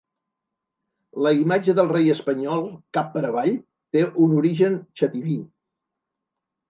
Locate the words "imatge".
1.39-1.75